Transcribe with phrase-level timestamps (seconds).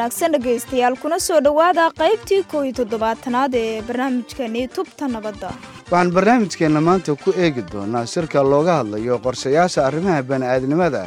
[0.00, 5.50] wanaagsan dhegaystayaal kuna soo dhowaada qaybtii iyo toddobaatanaad ee barnaamijkani tubta nabadda
[5.90, 11.02] waxaan barnaamijkeenna maanta ku eegi doonaa shirka looga hadlayo qorshayaasha arrimaha bani'aadnimada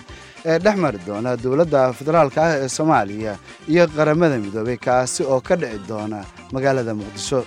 [0.45, 3.33] ee dhex mari doona dowladda federaalka ah ee soomaaliya
[3.73, 6.19] iyo qaramada midoobay kaasi oo ka dhici doona
[6.53, 7.39] magaalada muqdisho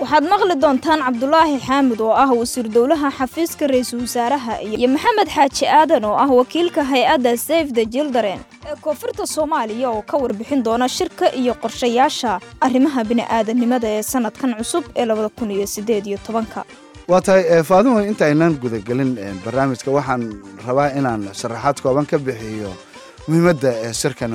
[0.00, 5.64] waxaad maqli doontaan cabdulaahi xaamid oo ah wasiir dowlaha xafiiska ra'iisul wasaaraha iyo maxamed xaaji
[5.78, 8.40] aadan oo ah wakiilka hay'adda safe the jildaren
[8.70, 14.84] ee koonfurta soomaaliya oo ka warbixin doona shirka iyo qorshayaasha arrimaha bini'aadanimada ee sanadkan cusub
[14.96, 16.64] ee labada kun iyo sideed iyo tobanka.
[17.10, 19.10] Waa tahay faadimo intaaynan gudagelin
[19.44, 20.22] barnaamijka waxaan
[20.66, 22.70] rabaa inaan sharaxaad kooban ka bixiyo
[23.28, 24.32] muhiimadda ee shirkan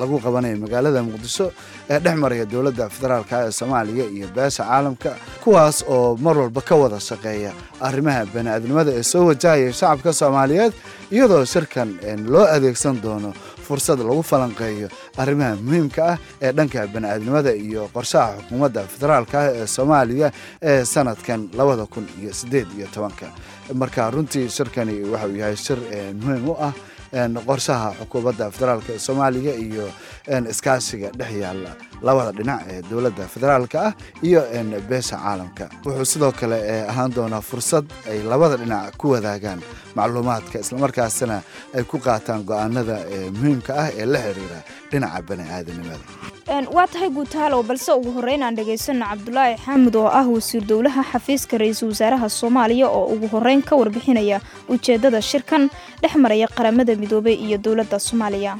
[0.00, 1.46] lagu qabanayo magaalada muqdisho
[1.92, 5.10] ee dhex maraya dowladda federaalka ee soomaaliya iyo beesha caalamka
[5.44, 7.52] kuwaas oo mar walba ka wada shaqeeya
[7.88, 10.72] arrimaha bani'aadnimada ee soo wajahaya shacabka soomaaliyeed
[11.14, 11.88] iyadoo shirkan
[12.32, 13.30] loo adeegsan doono
[13.66, 14.88] fursad lagu falanqeeyo
[15.22, 20.28] arrimaha muhiimka ah ee dhanka bani'aadnimada iyo qorshaha xukuumadda federaalka ah ee soomaaliya
[20.70, 23.26] ee sanadkan labada kun iyo siddeed iyo tobanka
[23.74, 25.78] marka runtii shirkani waxauu yahay shir
[26.22, 26.72] muhiim u ah
[27.48, 29.86] qorshaha xukuumadda federaalk ee soomaaliya iyo
[30.52, 31.70] iskaashiga dhex yaalla
[32.06, 33.92] labada dhinac ee dowladda federaalka ah
[34.28, 34.40] iyo
[34.88, 35.64] beesha caalamka.
[35.84, 36.58] Wuxuu sidoo kale
[36.90, 39.60] ahaan doonaa fursad ay labada dhinac ku wadaagaan
[39.96, 41.36] macluumaadka islamarkaasina
[41.76, 42.96] ay ku qaataan go'aanada
[43.38, 44.58] muhiimka ah ee la xiriira
[44.90, 46.04] dhinaca bani'aadanimada
[46.50, 51.58] waa tahay guutaalow balse ugu horreyn aan dhegaysano cabdulaahi xaamud oo ah wasiir dowlaha xafiiska
[51.62, 55.70] ra'iisul wasaaraha soomaaliya oo ugu horreyn ka warbixinaya ujeeddada shirkan
[56.02, 58.58] dhex maraya qaramada midoobay iyo dowladda soomaaliya.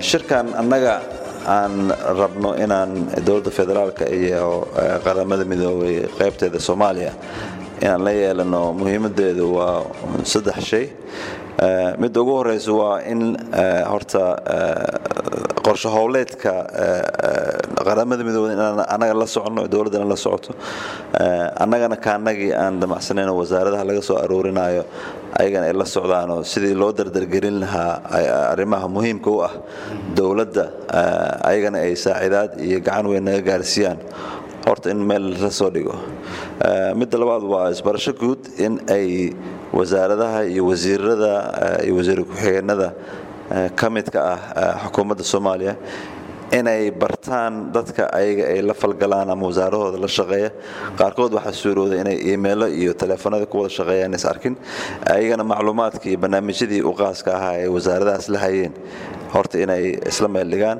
[0.00, 0.94] Shirkan annaga
[1.46, 2.90] aan rabno inaan
[3.26, 4.66] dowladda federaalka iyo
[5.04, 7.12] qaramada midoobay qaybteeda soomaaliya
[7.82, 9.84] inaan la yeelano muhiimadeedu waa
[10.32, 10.84] saddex shay
[11.98, 13.36] midda ugu horeysa waa in
[13.90, 14.22] horta
[15.66, 16.52] qorsho howleedka
[17.86, 20.52] qaramada midoobay inaan annaga la soconno dowladdana la socoto.
[21.64, 24.84] Annagana kaanagii aan damacsanayno wasaaradaha laga soo aroorinayo
[25.40, 28.02] ayagana ay la socdaanoo sidii loo dardargelin lahaa
[28.52, 29.52] arrimaha muhiimka u ah
[30.18, 30.64] dowladda.
[31.50, 33.98] Ayagana ay saaciidaad iyo gacan weyn naga gaarsiiyaan
[34.66, 35.94] horta in meel la soo dhigo.
[37.00, 39.32] Midda labaad waa isbarasho guud in ay
[39.72, 41.32] wasaaradaha iyo wasiirada
[41.84, 42.88] iyo wasiir ku-xigeenada
[43.78, 44.40] ka midka ah
[44.86, 45.74] xukuumadda soomaaliya
[46.58, 50.50] inay bartaan dadka ayaga ay la falgalaan ama wasaarahooda la shaqeeya.
[50.98, 54.54] Qaarkood waxaa suurooda inay iimeilo iyo taleefanada ku wada shaqeeyaan is arkin
[55.14, 58.72] ayagana macluumaadka iyo barnaamijyadii u qaaska ahaa ee wasaaradahaas la hayeen
[59.34, 60.78] horta inay isla meel dhigaan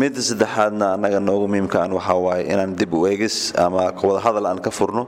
[0.00, 4.60] midda saddexaadna annaga noogu muhiimkaan waxaa waaye inaan dib u eegis ama wada hadal aan
[4.66, 5.04] ka furno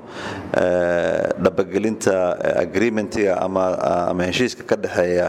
[1.44, 2.14] dhabagelinta
[2.64, 3.64] agreementiga ama
[4.28, 5.28] heshiiska ka dhexeeya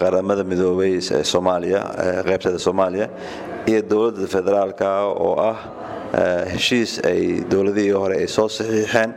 [0.00, 0.92] qaramada midoobay
[1.32, 1.80] soomaaliya
[2.28, 3.06] qaybteeda soomaaliya
[3.70, 4.88] iyo dowladda federaalka
[5.26, 5.56] oo ah
[6.54, 7.20] heshiis ay
[7.52, 9.10] dowladihii hore ay soo saxiixeen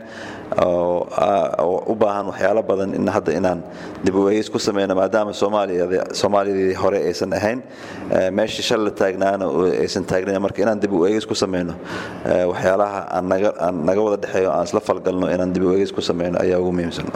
[0.50, 3.60] u baahan waxyaalo badan hadda inaan
[4.04, 7.62] dib u eegis ku sameyno maadaama soomaaliyadii hore aysan ahayn
[8.38, 9.46] meeshii shal la taagnaana
[9.84, 11.74] aysan taagnayn marka inaan dib u eegis ku sameyno
[12.52, 13.24] waxyaalaha aan
[13.88, 17.06] naga wada dhexeeyo aan isla falgalno inaan dib u eegis ku sameyno ayaa ugu muhiimsan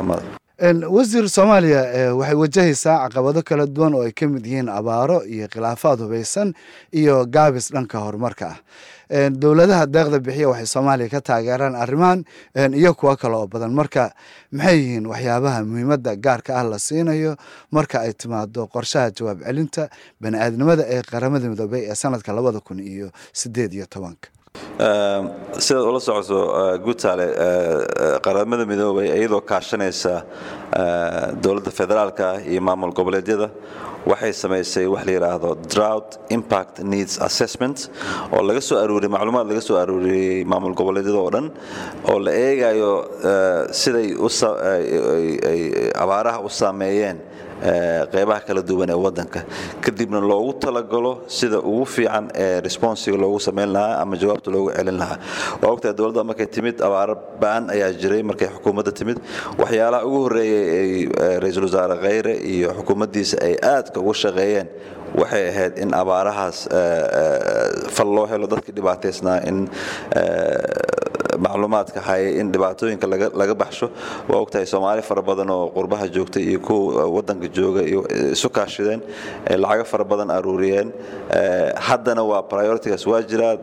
[0.59, 5.99] wasiir soomaaliya waxay wajahaysaa caqabado kala duwan oo ay ka mid yihiin abaaro iyo khilaafaad
[6.07, 6.55] hubaysan
[6.95, 8.59] iyo gaabis dhanka horumarka ah.
[9.31, 12.25] Dowladaha deeqda bixiya waxay soomaaliya ka taageeraan arrimahan
[12.75, 13.75] iyo kuwo kale oo badan.
[13.75, 14.15] Marka
[14.53, 17.35] maxay yihiin waxyaabaha muhiimadda gaarka ah la siinayo
[17.75, 19.91] marka ay timaado qorshaha jawaab celinta
[20.23, 24.29] bani'aadnimada ee qaramada midoobay ee sanadka labada kun iyo sideed iyo tobanka
[25.67, 26.39] sidaad ula socoto
[26.85, 27.27] guutaale
[28.25, 30.15] qaramada midoobay iyadoo kaashanaysa
[31.43, 33.49] dowladda federaalka iyo maamul goboleedyada
[34.11, 37.79] waxay samaysay wax la yidhaahdo drought impact needs assessment
[38.35, 41.47] oo laga soo aruuriyey macluumaad laga soo aruuriyey maamul goboleedyada oo dhan
[42.11, 42.91] oo la eegayo
[43.83, 44.09] siday
[46.05, 47.19] abaaraha u saameeyeen
[48.13, 49.41] qeybaha kala duwan ee wadanka
[49.85, 54.99] kadibna loogu talagalo sida ugu fiican ee responsiga loogu samayn lahaa ama jawaabta loogu celin
[55.03, 55.19] lahaa.
[55.63, 59.19] Waa ogtahay dowladda markay timid abaaro ba'an ayaa jiray markay xukuumadda timid.
[59.61, 64.69] Waxyaalaha ugu horreeyay ay ra'iisul wasaare kheyre iyo xukuumaddiisa ay aadka ugu shaqeeyeen
[65.21, 66.59] waxay ahayd in abaarahaas
[67.97, 69.59] fal loo helo dadkii dhibaataysnaa in
[71.47, 73.07] macluumaadka hayay in dhibaatooyinka
[73.41, 73.87] laga baxsho.
[74.29, 77.83] Waa ogtahay soomaali fara badan oo qurbaha joogtay iyo kuwa wadanka jooga
[78.37, 79.01] isu kaashideen
[79.63, 80.89] lacago fara badan aruuriyeen.
[81.89, 83.55] Haddana waa prioritigaas waa jiraa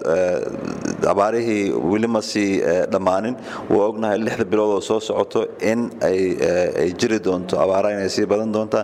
[1.13, 2.49] abaarihii weli ma sii
[2.93, 3.35] dhammaanin.
[3.69, 8.51] Waa ognahay lixda bilood oo soo socoto in ay jiri doonto abaaraha inay sii badan
[8.55, 8.83] doontaa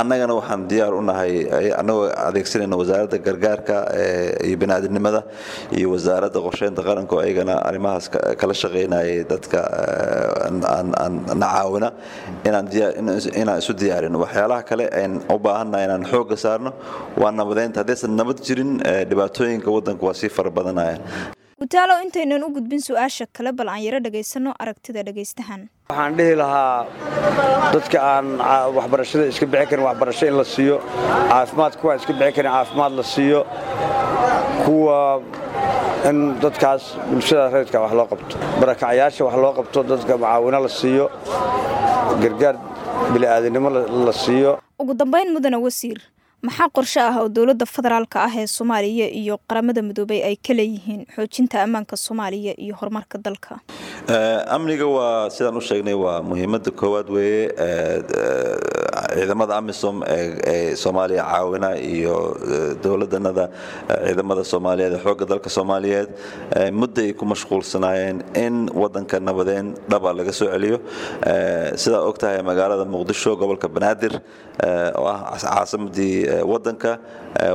[0.00, 1.32] annagana waxaan diyaar u nahay
[1.80, 3.76] annagoo adeegsanayna wasaaradda gargaarka
[4.46, 5.20] iyo biniaadamnimada
[5.78, 8.06] iyo wasaaradda qorsheynta qaranka oo ayagana arrimahaas
[8.40, 9.60] kala shaqaynayay dadka
[11.40, 11.88] na caawina
[12.48, 16.70] inaan isu diyaarin waxyaalaha kale aan u baahannahay inaan xoogga saarno
[17.22, 18.72] waa nabadeynta haddaysan nabad jirin
[19.10, 20.50] dhibaatooyinka waddanka waa sii fara
[21.60, 25.60] gutaalow intaynan u gudbin su'aasha kale bal aan yaro dhagaysano aragtida dhagaystahan.
[25.90, 26.84] Waxaan dhihi lahaa
[27.74, 28.26] dadka aan
[28.76, 30.76] waxbarashada iska bixi karin waxbarasho in la siiyo.
[31.30, 33.40] Caafimaadka kuwaan iska bixi karin caafimaad la siiyo.
[34.64, 34.98] Kuwa
[36.10, 38.34] in dadkaas bulshada reerka wax loo qabto.
[38.60, 41.04] Barakacyaasha wax loo qabto dadka macaawino la siiyo.
[42.22, 42.56] Gargaar
[43.12, 43.68] bili'aadanimo
[44.06, 44.52] la siiyo.
[44.78, 45.98] Ugu dambayn mudane wasiir
[46.46, 51.02] maxaa qorshe ah oo dowladda federaalka ah ee soomaaliya iyo qaramada midoobay ay ka leeyihiin
[51.16, 53.54] xoojinta ammaanka soomaaliya iyo horumarka dalka?
[54.56, 57.44] Amniga waa sidaan u sheegnay waa muhiimadda koowaad weeye
[59.14, 62.16] ciidamada amisom ee soomaaliya caawina iyo
[62.84, 63.44] dowladanada
[64.06, 66.08] ciidamada soomaaliyeed ee xoogga dalka soomaaliyeed
[66.80, 70.78] muddo ay ku mashquulsanaayeen in wadanka nabadeen dhaba laga soo celiyo.
[71.82, 72.16] Sidaa og
[72.50, 74.14] magaalada muqdisho gobolka banaadir
[75.00, 76.14] oo ah caasimadii
[76.52, 76.92] wadanka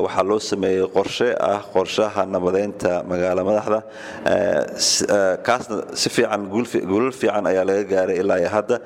[0.06, 3.80] waxaa loo sameeyey qorshe ah qorshaha nabadeynta magaala madaxda.
[5.48, 8.77] Kaasna si fiican guulal fiican ayaa laga gaaray ilaa hadda.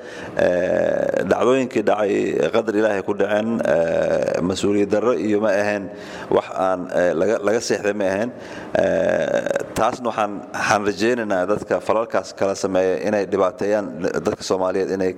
[1.30, 2.14] Dhacdooyinkii dhacay
[2.56, 3.48] qadar ilaahay ku dhaceen
[4.50, 5.84] mas'uuliyad darro iyo ma ahayn
[6.36, 6.80] wax aan
[7.46, 8.30] laga seexday ma ahayn.
[9.78, 13.86] Taasna waxaan rajaynaynaa dadka falalkaas kala sameeya inay dhibaateeyaan
[14.26, 15.12] dadka soomaaliyeed inay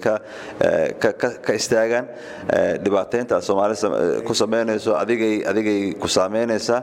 [1.47, 2.07] ka istaagaan.
[2.85, 3.75] Dhibaataynta soomaali
[4.27, 6.81] ku samaynayso adigay adigay ku saameynaysaa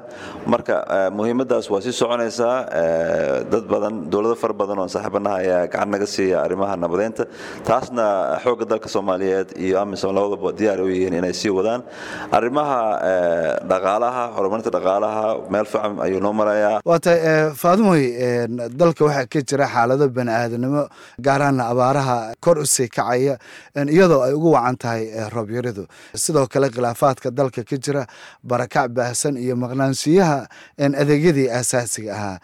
[0.54, 0.76] marka
[1.18, 2.58] muhiimaddaas waa sii soconaysaa
[3.52, 7.24] dad badan dowlado fara badan oo saaxiibanaha ayaa gacan naga siiya arrimaha nabadeynta.
[7.68, 8.06] Taasna
[8.44, 11.82] xoogga dalka soomaaliyeed iyo amisom labadaba diyaar u yihiin inay sii wadaan.
[12.32, 12.80] Arrimaha
[13.72, 16.80] dhaqaalaha horumarinta dhaqaalaha meel fiican ayuu noo marayaa.
[16.86, 18.04] Waa tahay faadimoy
[18.80, 20.84] dalka waxaa ka jira xaalado bani aadanimo
[21.22, 23.38] gaaraana abaaraha kor u sii kacaya
[23.76, 25.04] iyadoo ay ugu wacan tahay
[25.34, 25.84] roobyaridu
[26.24, 28.04] sidoo kale khilaafaadka dalka ka jira
[28.44, 30.38] barakac baahsan iyo maqnaanshiyaha
[31.02, 32.38] adeegyadii asaasiga ahaa.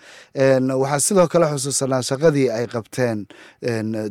[0.82, 3.20] Waxaa sidoo kale xusuusanaa shaqadii ay qabteen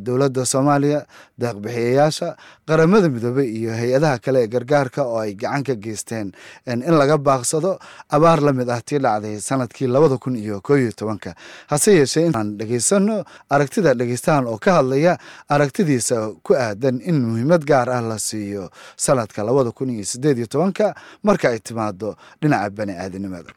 [0.05, 0.99] dowladda soomaaliya
[1.41, 2.29] deeqbixiyayaasha
[2.67, 6.27] qaramada midoobey iyo hay'adaha kale ee gargaarka oo ay gacan ka geysteen
[6.67, 7.71] in laga baaqsado
[8.15, 11.35] abaar la mid ah tii dhacday sannadkii labada kun iyo koo iyo tobanka.
[11.71, 15.17] Hase yeeshee inaan dhegaysano aragtida dhegeystahan oo ka hadlaya
[15.49, 20.47] aragtidiisa ku aadan in muhiimad gaar ah la siiyo sanadka labada kun iyo sideed iyo
[20.47, 23.51] tobanka marka ay timaado dhinaca bani aadanimada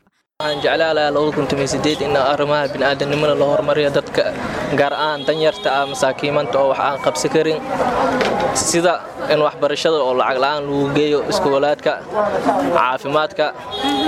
[0.45, 4.23] waxaan jeclaan lahaa in arrimaha bini'aadanimada la horumariyo dadka
[4.77, 7.59] gaar ahaan danyarta ah masaakiimanta oo wax aan qabsi karin.
[8.55, 8.95] Sida
[9.33, 11.93] in waxbarashada oo lacag la'aan lagu geeyo iskuulaadka
[12.77, 13.47] caafimaadka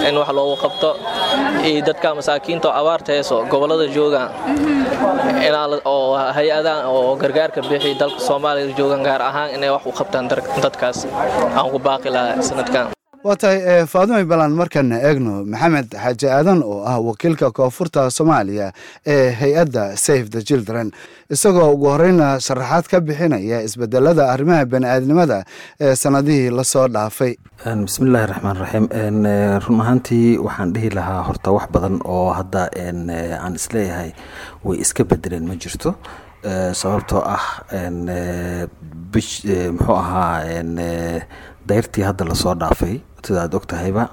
[0.09, 0.91] in wax loogu qabto
[1.69, 4.29] iyo dadka masaakiinta oo abaarta heeso gobollada joogaan
[5.85, 10.29] oo hay'adaha oo gargaarka bixiya dalka soomaaliya joogaan gaar ahaan inay wax u qabtaan
[10.65, 10.99] dadkaas.
[11.57, 12.87] Aan ku baaqi lahaa sanadkan
[13.27, 18.67] waa tahay faadimay balan markana eegno maxamed xaaji aadan oo ah wakiilka koonfurta soomaaliya
[19.15, 20.87] ee hay'adda safe the children.
[21.35, 25.39] Isagoo ugu horeyna sharaxaad ka bixinaya isbedelada arrimaha bani-aadnimada
[25.81, 27.33] ee sanadihii la soo dhaafay.
[27.87, 28.87] Bismillahi raxmaan raxiim
[29.67, 32.63] run ahaantii waxaan dhihi lahaa horta wax badan oo hadda
[33.45, 34.11] aan is leeyahay
[34.67, 35.91] way iska bedeleen ma jirto
[36.81, 37.45] sababtoo ah
[39.13, 39.45] bish
[39.77, 40.43] muxuu ahaa
[41.69, 43.01] dayrtii hadda la soo dhaafay.
[43.27, 44.05] Sida aad og tahayba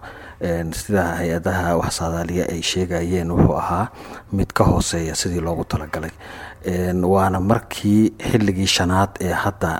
[0.73, 3.85] sida hay'adaha wax saadaaliya ay sheegayeen wuxuu ahaa
[4.33, 6.09] mid ka hooseeya sidii loogu talagalay.
[7.13, 9.71] Waana markii xilligii shanaad ee hadda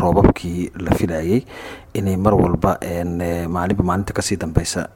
[0.00, 1.42] roobabkii la filayay
[1.94, 2.76] inay mar walba
[3.48, 4.88] maalinba maalinta ka sii dambeysa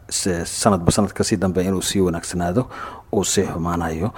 [0.44, 2.68] sanadba sanad ka sii dambeya inuu sii wanaagsanaado
[3.18, 4.08] uu sii xumaanayo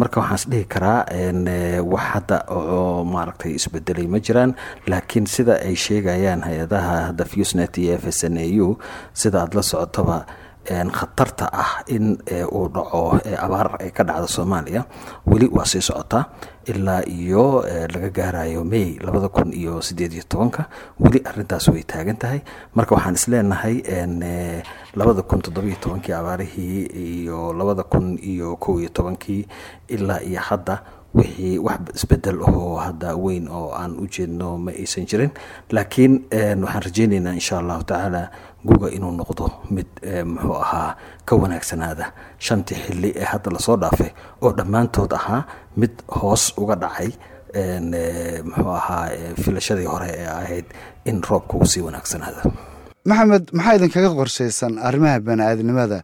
[0.00, 1.00] marka waxaan is dhihi karaa
[1.92, 4.50] wax hadda oo maaragtay isbedelay ma jiraan
[4.90, 8.78] laakiin sida ay sheegayaan hay'adaha hadda fusnet iyo f s n a u
[9.20, 10.18] sida aada la socotoba
[10.68, 12.16] khatarta ah in
[12.52, 14.84] uu dhaco abaar ay ka dhacda soomaaliya
[15.26, 16.24] weli waa sii socotaa
[16.70, 17.64] ilaa iyo
[17.94, 20.68] laga gaarayo may labada kun iyo sideed iyo tobanka
[21.00, 22.40] weli arintaas way taagan tahay.
[22.74, 23.82] Marka waxaan isleenahay
[24.94, 29.46] labada kun toddobiyo tobankii abaarihii iyo labada kun iyo kow iyo tobankii
[29.88, 30.82] ilaa iyo hadda
[31.14, 35.30] wixii wax isbeddel ahoo hadda weyn oo aan u jeedno ma aysan jirin.
[35.70, 36.24] Laakiin
[36.62, 38.30] waxaan rajeyneynaa insha allahu tacaala
[38.68, 39.44] guga inuu noqdo
[39.76, 39.88] mid
[40.32, 40.90] muxuu ahaa
[41.28, 42.06] ka wanaagsanaada
[42.46, 44.10] shantii xili ee hadda la soo dhaafay
[44.44, 45.40] oo dhammaantood ahaa
[45.80, 47.10] mid hoos uga dhacay
[48.48, 49.04] muxuu ahaa
[49.44, 50.64] filashadii hore ee ahayd
[51.04, 52.42] in roobka uu sii wanaagsanaada
[53.10, 55.98] maxamed maxaa idinkaga qorshaysan arrimaha bani-aadnimada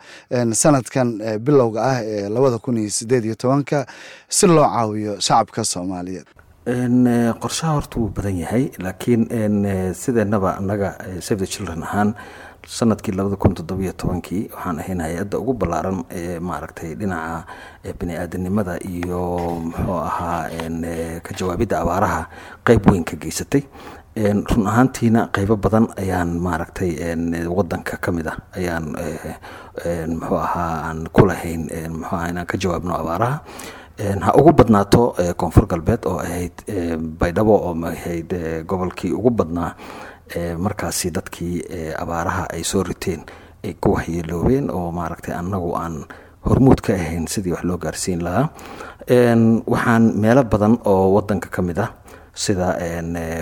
[0.62, 1.09] sanadkan
[1.47, 3.79] bilowga ah ee labada kun iyo sideed iyo tobanka
[4.37, 6.27] si loo caawiyo shacabka soomaaliyeed?
[7.43, 9.23] Qorshaha horta wuu badan yahay laakiin
[10.03, 10.88] sideenaba annaga
[11.27, 12.11] save the children ahaan
[12.69, 17.47] sannadkii labada kun toddobiyo tobankii waxaan ahayn hay'adda ugu ballaaran ee maaragtay dhinaca
[18.01, 19.21] bani-aadanimada iyo
[19.69, 20.43] muxuu ahaa
[21.27, 22.21] ka jawaabidda abaaraha
[22.67, 23.63] qeyb weyn ka geysatay.
[24.51, 26.91] Run ahaantiina qeybo badan ayaan maaragtay
[27.57, 28.87] wadanka ka mid ah ayaan
[30.13, 31.65] muxuu ahaa aan ku lahayn
[31.97, 33.39] muxuu aha inaan ka jawaabno abaaraha.
[34.25, 36.53] Ha ugu badnaato koonfur galbeed oo ahayd
[37.21, 38.31] baydhabo oo ahayd
[38.69, 39.73] gobolkii ugu badnaa
[40.59, 41.63] markaasi dadkii
[41.99, 43.25] abaaraha ay soo riteen
[43.65, 46.05] ay ku waxyeeloobeen oo maaragtay annagu aan
[46.47, 48.49] hormuud ka ahayn sidii wax loo gaarsiin lahaa.
[49.67, 51.91] Waxaan meelo badan oo wadanka ka mid ah
[52.35, 52.77] sida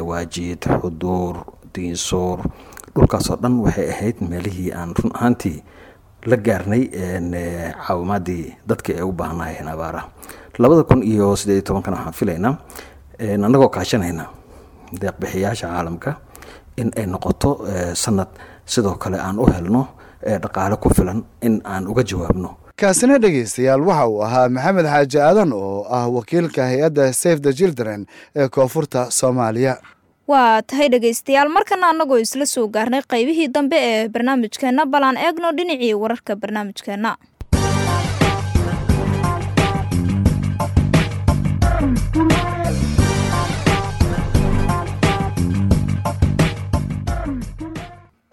[0.00, 1.36] waajiid xuduur
[1.74, 2.38] diinsuur
[2.94, 5.58] dhulkaasoo dhan waxay ahayd meelihii aan run ahaantii
[6.26, 6.82] la gaarnay
[7.86, 10.08] caawimaadii dadkii ay u baahnaayeen abaaraha.
[10.58, 12.54] Labada kun iyo siddeed iyo waxaan filaynaa
[13.20, 14.24] annagoo kaashanayna
[15.00, 16.16] deeqbixiyaasha caalamka
[16.76, 17.50] in ay noqoto
[18.02, 18.28] sanad
[18.64, 19.82] sidoo kale aan u helno
[20.42, 22.50] dhaqaale ku filan in aan uga jawaabno.
[22.80, 28.06] Kaasina dhegaystayaal waxa uu ahaa maxamed xaaji aadan oo ah wakiilka hay'adda safe the children
[28.36, 29.74] ee koonfurta soomaaliya.
[30.28, 35.52] Waa tahay dhegaystayaal markana annagoo isla soo gaarnay qaybihii dambe ee barnaamijkeenna bal aan eegno
[35.58, 37.16] dhinacii wararka barnaamijkeenna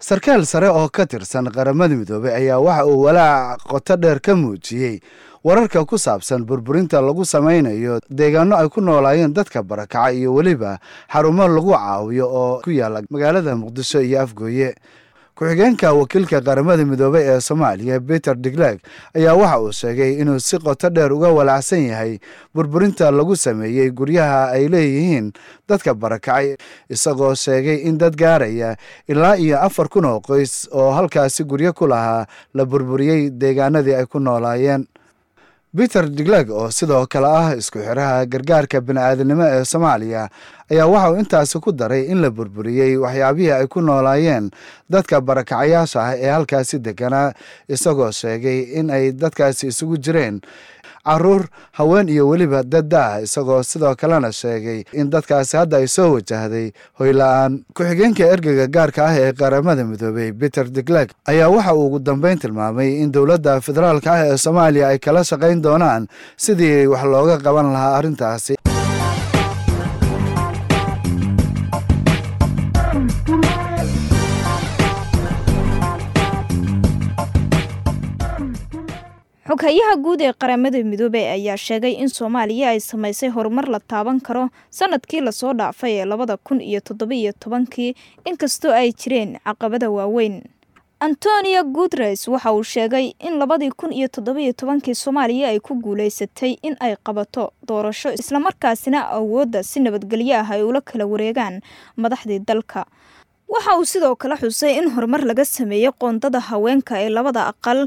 [0.04, 5.00] sarkaal sare oo ka tirsan qaramada midoobey ayaa waxa uu walaac qoto dheer ka muujiyey.
[5.44, 10.78] Wararka ku saabsan burburinta lagu samaynayo deegaano ay ku noolaayeen dadka barakaca iyo weliba
[11.12, 14.74] xarumo lagu caawiyo oo ku yaalla magaalada muqdisho iyo afgooye
[15.34, 18.78] ku-xigeenka wakiilka qaramada midoobey ee soomaaliya peter diglag
[19.18, 22.18] ayaa waxa uu sheegay inuu si qoto dheer uga walaacsan yahay
[22.54, 25.32] burburinta lagu sameeyey guryaha ay leeyihiin
[25.68, 26.54] dadka barakacay
[26.88, 28.76] isagoo sheegay in dad gaaraya
[29.10, 34.06] ilaa iyo afar kun oo qoys oo halkaasi guryo ku lahaa la burburiyey deegaanadii ay
[34.06, 34.86] ku noolaayeen
[35.76, 40.22] peter diglag oo sidoo kale ah isku xiraha gargaarka bini-aadanimo ee soomaaliya
[40.70, 44.50] ayaa waxa uu intaasi ku daray in la burburiyey waxyaabihii ay ku noolaayeen
[44.90, 47.34] dadka barakacayaasha ah ee halkaasi deganaa
[47.68, 50.40] isagoo sheegay in ay dadkaasi isugu jireen
[51.08, 51.42] carruur
[51.78, 56.66] haween iyo weliba dadda-ah isagoo sidoo kalena sheegay in dadkaasi hadda ay soo wajahday
[57.00, 62.38] hoyla-aan ku-xigeenka ergeyga gaarka ah ee qaramada midoobey peter diglag ayaa waxa uu ugu dambeyn
[62.44, 66.08] tilmaamay in dowladda federaalka ah ee soomaaliya ay kala shaqayn doonaan
[66.46, 68.54] sidii wax looga qaban lahaa arrintaasi
[79.54, 84.48] xoghayaha guud ee qaramada midoobey ayaa sheegay in soomaaliya ay samaysay horumar la taaban karo
[84.70, 87.94] sannadkii la soo dhaafay ee labada kun iyo toddobiyo tobankii
[88.24, 90.42] inkastoo ay jireen caqabada waaweyn.
[91.00, 96.56] Antonio guteres waxa uu sheegay in labadii kun iyo toddobiyo tobankii soomaaliya ay ku guulaysatay
[96.62, 101.60] in ay qabato doorasho islamarkaasina awoodda si nabadgelyo ah ay ula kala wareegaan
[101.96, 102.86] madaxdii dalka
[103.52, 107.80] waxa uu sidoo kale xusay in horumar laga sameeyey qoondada haweenka ee labada aqal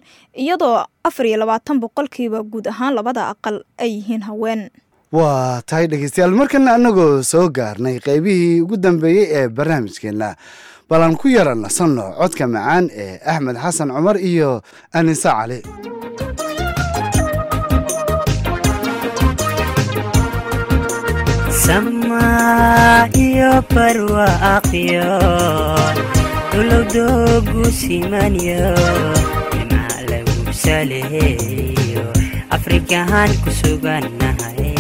[0.44, 0.76] iyadoo
[1.08, 4.62] afar iyo labaatan boqolkiiba guud ahaan labada aqal ay yihiin haween.
[5.12, 10.30] Waa tahay dhegeystayaal markana annagoo soo gaarnay qaybihii ugu dambeeyey ee barnaamijkeenna.
[10.90, 14.62] Bal aan ku yara nasanno codka macaan ee axmed xasan cumar iyo
[14.94, 15.60] anise cali
[21.68, 22.24] sama
[23.26, 25.08] iyo barwaaqyo
[26.52, 28.64] dhulowdoogu simanyo
[29.52, 32.06] dhinac lagu saleeyo
[32.56, 34.72] afrikahaan ku sugannahay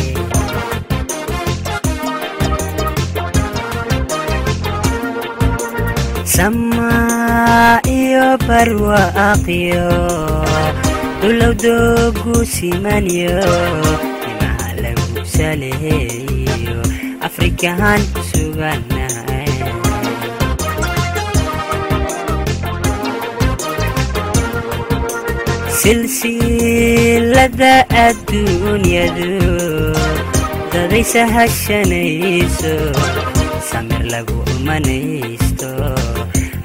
[6.25, 6.93] sama
[7.87, 9.87] iyo barwaaqyo
[11.21, 13.39] dhulowdoogu simanyo
[14.21, 16.36] dhinac lagu saleeyo
[17.37, 19.45] afrikahaan ku sugannahay
[26.47, 27.73] silsilada
[28.05, 29.29] adduunyadu
[30.73, 32.73] dadaysa hashanayso
[33.69, 35.69] samir lagu umanaysto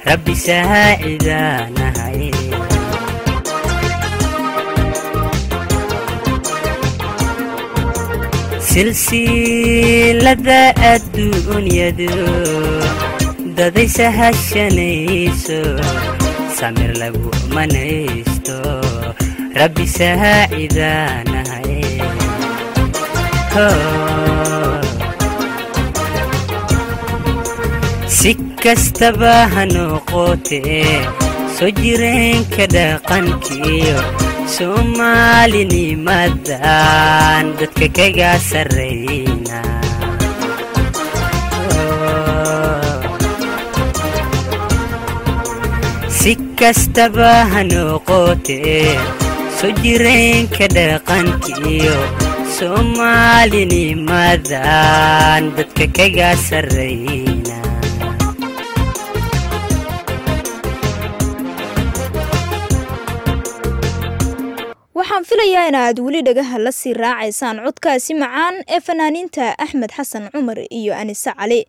[0.09, 2.21] rabbi saacidaanahay
[8.73, 10.61] silsilada
[10.91, 12.09] adduunyadu
[13.57, 15.59] dadaysa hashanayso
[16.59, 18.57] samir lagu manaysto
[19.59, 21.81] rabbi saacidaanahay
[28.17, 28.31] si
[28.63, 30.87] kastaba ha noqotee
[31.55, 33.97] soo jireenka dhaqankiyo
[34.55, 39.59] soomaalinimadan dadka kaga sarrayna
[46.19, 48.87] si kastaba ha noqotee
[49.57, 51.97] soo jireenka dhaqankiyo.
[52.55, 57.32] Soomaalinimadan dadka kaga sarrayna
[65.23, 70.29] waxaan filayaa in aad weli dhagaha la sii raacaysaan codkaasi macaan ee fanaaniinta axmed xasan
[70.33, 71.65] cumar iyo anise cali.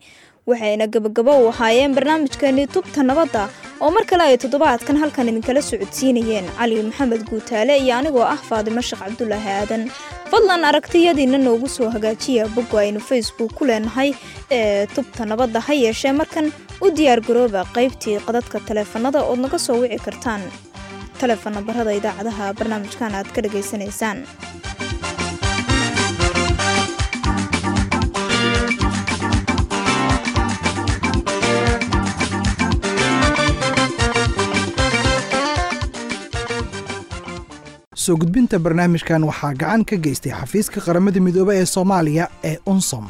[0.47, 3.49] Waxayna gabagabo u ahaayeen barnaamijkeennii tubta nabadda
[3.81, 6.47] oo mar kale ay toddobaadkan halkan idinkala socodsiinayeen.
[6.59, 9.91] Cali maxamed guutaale iyo anigoo ah faadimo sheekh cabdulaahi aadan.
[10.31, 14.11] Fadlan aragtiyadiina noogu soo hagaajiya bogga aynu facebook ku leenahay
[14.51, 16.53] ee tubta nabadda ha yeeshee markan
[16.85, 20.43] u diyaargarooba qaybtii qadadka taleefanada ood naga soo wici kartaan
[21.25, 24.19] taleefon nambarada idaacadaha barnaamijkan aad ka dhagaysanaysaan
[38.05, 43.05] soo gudbinta barnaamijkan waxaa gacan ka geystay xafiiska qaramada midoobe ee soomaaliya ee unsom